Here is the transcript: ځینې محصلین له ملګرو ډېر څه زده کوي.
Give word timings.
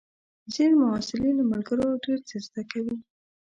ځینې 0.53 0.75
محصلین 0.83 1.33
له 1.37 1.45
ملګرو 1.51 1.99
ډېر 2.03 2.19
څه 2.29 2.35
زده 2.45 2.63
کوي. 2.71 2.95